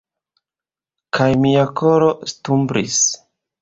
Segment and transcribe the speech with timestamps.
[1.19, 3.03] Kaj mia koro stumblis.